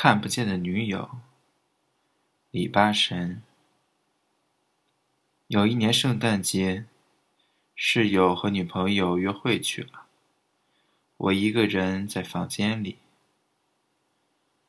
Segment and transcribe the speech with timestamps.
[0.00, 1.10] 看不见的女友，
[2.52, 3.42] 李八神。
[5.48, 6.84] 有一年圣诞节，
[7.74, 10.06] 室友和女朋友约会去了，
[11.16, 12.98] 我一个人在房间里。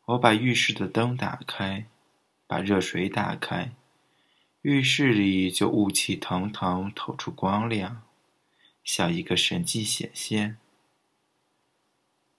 [0.06, 1.86] 我把浴室的灯打开，
[2.48, 3.72] 把热水打开，
[4.64, 8.02] 浴室里就雾气腾腾，透出光亮，
[8.84, 10.58] 像一个神迹显现。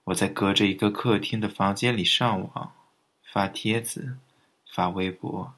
[0.03, 2.73] 我在隔着一个客厅的房间里上网。
[3.31, 4.17] 发帖子，
[4.69, 5.53] 发微博，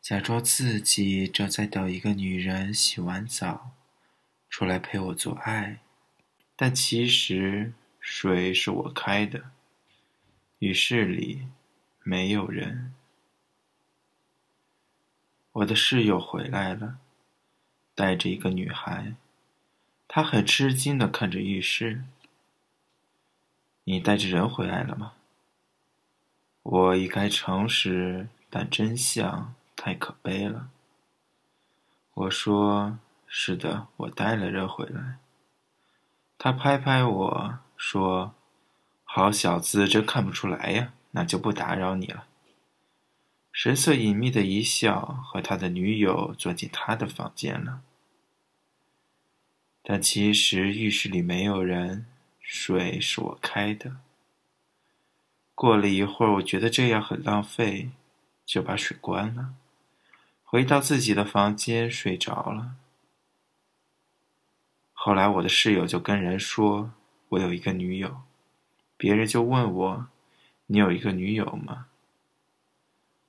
[0.00, 3.72] 假装自己正在等一个女人洗完澡
[4.48, 5.80] 出来陪我做爱，
[6.56, 9.50] 但其实水是我开的。
[10.60, 11.48] 浴室里
[12.02, 12.94] 没有人。
[15.52, 17.00] 我的室友回来了，
[17.94, 19.14] 带着一个女孩，
[20.08, 22.02] 她很吃惊的看着浴室。
[23.84, 25.12] 你带着人回来了吗？
[26.62, 30.68] 我一该诚实，但真相太可悲了。
[32.12, 35.18] 我说：“是的，我带了人回来。”
[36.36, 38.34] 他拍拍我说
[39.04, 42.26] ：“好小子，真看不出来呀，那就不打扰你了。”
[43.52, 47.82] 神色隐秘的一笑，和他的女友钻进他的房间了。
[49.82, 52.06] 但其实浴室里没有人，
[52.38, 53.96] 水是我开的。
[55.60, 57.90] 过了一会儿，我觉得这样很浪费，
[58.46, 59.52] 就把水关了，
[60.42, 62.76] 回到自己的房间睡着了。
[64.94, 66.92] 后来我的室友就跟人说
[67.28, 68.22] 我有一个女友，
[68.96, 70.06] 别人就问我
[70.64, 71.88] ：“你有一个女友吗？”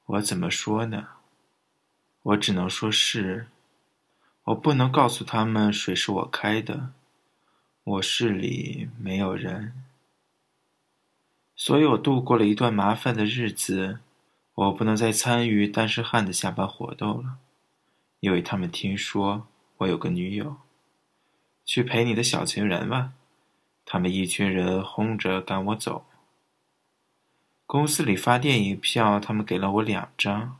[0.08, 1.10] 我怎么说呢？
[2.22, 3.48] 我只能说是，
[4.45, 6.94] 我不能告诉他们水是我开的，
[7.84, 9.73] 卧室里没有人。
[11.64, 14.00] 所以我度过了一段麻烦的日子，
[14.56, 17.38] 我不能再参与单身汉的下班活动了，
[18.20, 19.45] 因为他们听说
[19.77, 20.58] 我有个女友。
[21.64, 23.14] 去陪你的小情人吧，
[23.86, 26.04] 他们一群人轰着赶我走。
[27.67, 30.58] 公司里发电影票，他们给了我两张，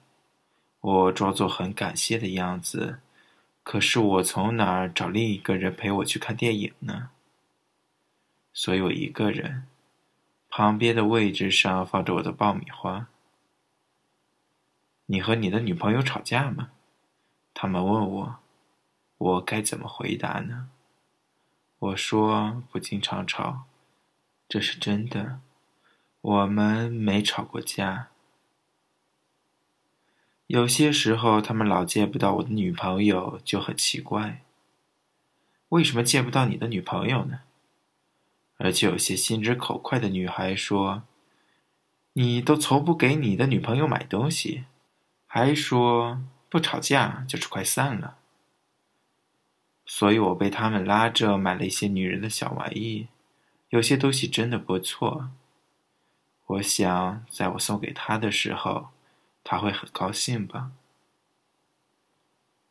[0.82, 3.00] 我装作很感谢的样子，
[3.64, 7.10] 可是我从哪儿找另一个人陪我去看电影呢？
[8.54, 9.66] 所以我一个人。
[10.54, 13.08] 旁边的位置上放着我的爆米花。
[15.06, 16.72] 你和你的女朋友吵架吗？
[17.54, 18.36] 他们问我，
[19.18, 20.68] 我该怎么回答呢？
[21.80, 23.64] 我说不经常吵，
[24.50, 25.40] 这是真的，
[26.20, 28.10] 我们没吵过架。
[30.48, 34.44] 有些时候他们老见不到我的女朋友，就很奇怪。
[35.70, 37.40] 为什么见不到你的女朋友呢？
[38.62, 41.04] 而且有些心直口快的女孩说
[42.14, 44.66] ：“你都从不给你的女朋友买东西，
[45.26, 48.18] 还说不吵架就是快散了。”
[49.86, 53.08] 所以我被他们拉着买了一些女人的小玩意，
[53.70, 55.30] 有些东西真的不错。
[56.46, 58.90] 我想，在我送给她的时候，
[59.44, 60.72] 她会很高兴吧。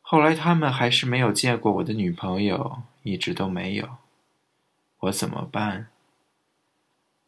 [0.01, 3.97] 后来他们还是没有见过我的女朋友，一直都没有。
[5.01, 5.87] 我怎么办？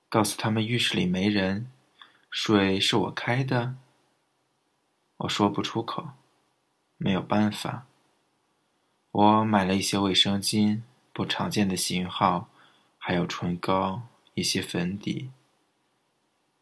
[0.07, 1.71] 告诉他们浴室里没人，
[2.29, 3.75] 水是我开的。
[5.17, 6.09] 我说不出口，
[6.97, 7.87] 没有办法。
[9.09, 12.47] 我买了一些卫生巾，不常见的型号，
[12.99, 14.03] 还有唇膏、
[14.35, 15.31] 一些粉底。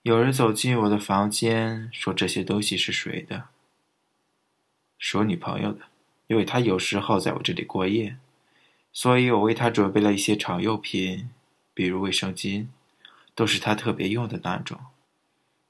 [0.03, 3.49] 有人走进我的房间，说这些东西是谁的？
[4.97, 5.87] 是我女朋友的，
[6.27, 8.17] 因为她有时候在我这里过夜。
[8.93, 11.29] 所以我为他准备了一些常用品，
[11.73, 12.67] 比如卫生巾，
[13.33, 14.79] 都是他特别用的那种。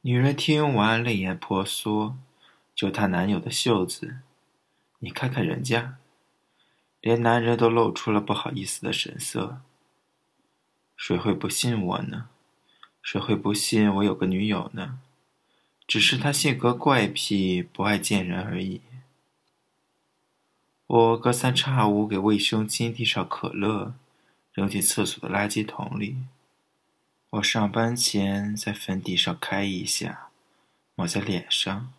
[0.02, 2.18] 女人听完泪眼婆娑，
[2.74, 4.18] 揪她男友的袖子
[4.98, 5.98] ：“你看看人家，
[7.00, 9.62] 连男人都露出了不好意思的神色。
[10.98, 12.30] 谁会不信我呢？
[13.04, 15.00] 谁会不信我有个女友呢？
[15.88, 18.82] 只是她性格怪癖，不爱见人而已。”
[20.88, 23.94] 我隔三差五给卫生巾递上可乐，
[24.54, 26.18] 扔进厕所的垃圾桶里。
[27.30, 30.30] 我上班前在粉底上开一下，
[30.96, 31.94] 抹在脸上。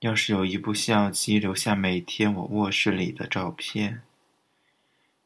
[0.00, 4.02] 要是有一部相机留下每天我卧室里的照片，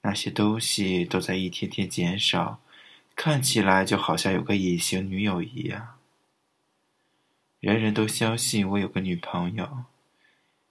[0.03, 2.61] 那些东西都在一天天减少，
[3.17, 5.97] 看起来就好像有个隐形女友一样。
[7.59, 9.87] 人人都相信我有个女朋友。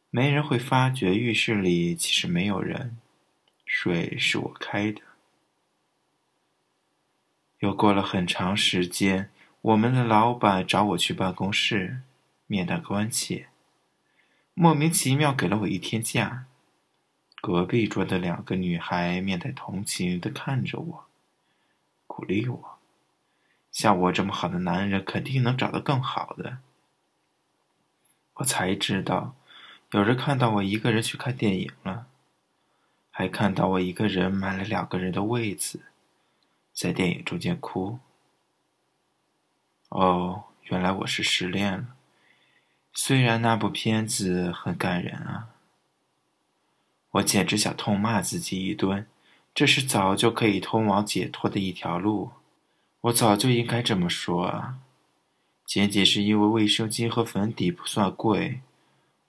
[0.10, 2.98] 没人会发觉浴室里其实没有人，
[3.66, 5.02] 水是我开的。
[7.60, 9.30] 又过了很长时间，
[9.62, 12.02] 我们的老板找我去办公室，
[12.46, 13.48] 面带关切，
[14.54, 16.46] 莫名其妙给了我一天假。
[17.42, 21.06] 隔壁桌的两个女孩面带同情的看着我，
[22.08, 22.80] 鼓励我
[23.72, 26.58] ：“像我这么好的男人，肯定能找到更好的。”
[28.36, 29.36] 我才知道，
[29.92, 32.08] 有人看到我一个人去看电影了，
[33.10, 35.82] 还看到我一个人买了两个人的位子，
[36.74, 38.00] 在电影中间哭。
[39.90, 41.96] 哦，原来我是失恋了。
[42.94, 45.50] 虽然那部片子很感人啊，
[47.12, 49.08] 我简直想痛骂自己一顿。
[49.56, 52.32] 这是早就可以通往解脱的一条路，
[53.02, 54.78] 我早就应该这么说啊。
[55.66, 58.60] 仅仅是因为卫生巾和粉底不算贵，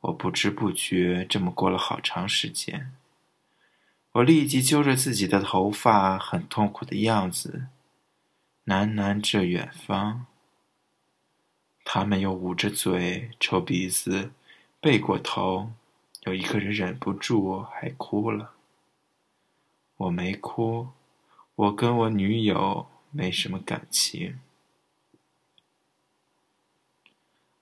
[0.00, 2.93] 我不知不觉这么过了好长时间。
[4.12, 7.67] 我立即揪着自己的头发，很痛苦的样子，
[8.67, 10.27] 喃喃着远方。
[11.85, 14.31] 他们又捂着嘴、抽鼻子、
[14.81, 15.73] 背过头，
[16.23, 18.53] 有一个人忍不住还哭了。
[19.97, 20.89] 我没哭，
[21.55, 24.39] 我跟我女友没什么感情。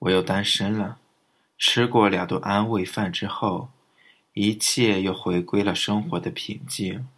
[0.00, 0.98] 我又单身了，
[1.58, 3.70] 吃过两顿安慰饭之后，
[4.34, 7.08] 一切又回归了生活的平静。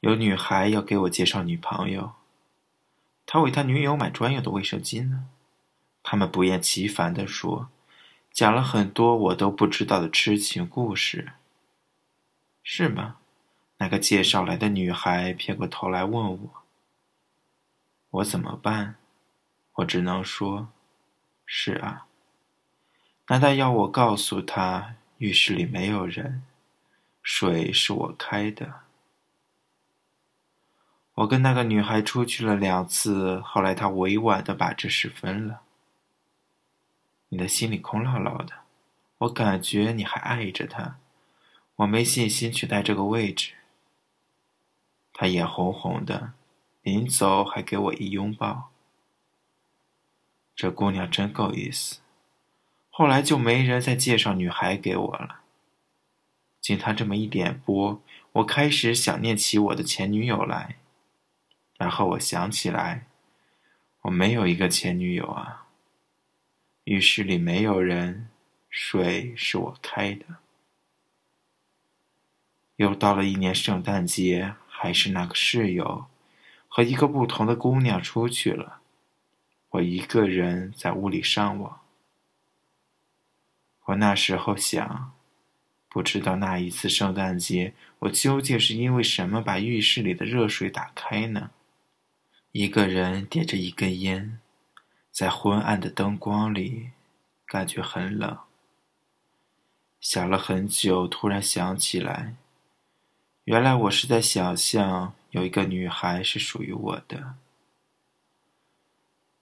[0.00, 2.12] 有女孩要给我介绍女朋友，
[3.24, 5.28] 他为他女友买专用的卫生巾呢。
[6.02, 7.68] 他们不厌其烦地说，
[8.32, 11.32] 讲了很多我都不知道的痴情故事。
[12.64, 13.16] 是吗？
[13.78, 16.50] 那个介绍来的女孩偏过头来问我
[18.10, 18.96] ：“我怎么办？”
[19.76, 20.68] 我只能说。
[21.46, 22.06] 是啊，
[23.32, 26.42] 难道要我告诉他浴室里没有人，
[27.22, 28.80] 水是我开的？
[31.14, 35.62] 我跟那个女孩出去了两次，后来她委婉的把这事分了。
[37.30, 38.52] 你的心里空落落的，
[39.16, 40.98] 我感觉你还爱着她，
[41.76, 43.54] 我没信心取代这个位置。
[45.14, 46.34] 她眼红红的，
[46.82, 48.70] 临走还给我一拥抱。
[50.54, 52.01] 这姑娘真够意思，
[52.94, 55.40] 后来就没人再介绍女孩给我了。
[56.60, 58.02] 经他这么一点拨，
[58.32, 60.76] 我开始想念起我的前女友来。
[61.78, 63.06] 然后我想起来，
[64.02, 65.66] 我没有一个前女友啊。
[66.84, 68.28] 浴室里没有人，
[68.68, 70.26] 水是我开的。
[72.76, 76.04] 又到了一年圣诞节，还是那个室友，
[76.68, 78.80] 和一个不同的姑娘出去了。
[79.70, 81.81] 我一个人在屋里上网。
[83.86, 85.12] 我那时候想，
[85.88, 91.50] 不知道那一次圣诞节，我究竟是因为什么把浴室里的热水打开呢？
[92.52, 94.38] 一个人点着一根烟，
[95.10, 96.90] 在昏暗的灯光里，
[97.46, 98.38] 感觉很冷。
[100.00, 102.34] 想了很久，突然想起来，
[103.44, 107.34] 原来我是在想象有一个女孩是属于我的。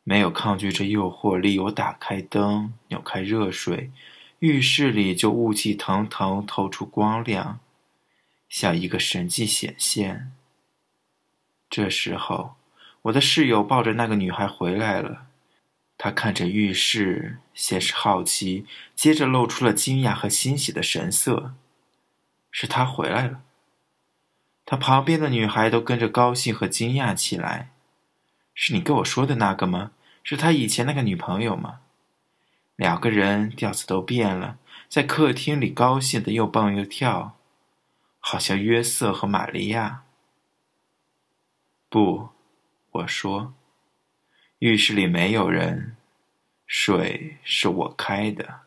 [0.03, 3.91] 没有抗拒这诱惑力，我打开灯，扭开热水，
[4.41, 7.61] 浴室里就雾气腾腾，透出光亮，
[8.49, 10.33] 像一个神迹显现。
[11.69, 12.55] 这时候，
[13.03, 15.27] 我的室友抱着那个女孩回来了，
[15.99, 21.53] 他看着浴室，先是好奇，接着露出了惊讶和欣喜的神色。
[22.51, 23.43] 是他回来了，
[24.65, 27.71] 他旁边的女孩都跟着高兴和惊讶起来。
[28.55, 29.93] 是你跟我说的那个吗？
[30.25, 31.81] 是他以前那个女朋友吗？
[32.81, 34.59] 两个人调子都变了，
[34.89, 37.37] 在客厅里高兴的又蹦又跳，
[38.19, 40.05] 好像约瑟和玛利亚。
[41.91, 42.31] 不，
[42.93, 43.53] 我说，
[44.61, 45.95] 浴室里没有人，
[46.67, 48.61] 水是我开的。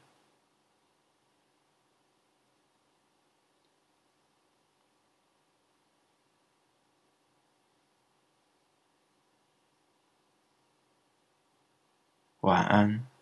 [12.41, 13.12] 晚安。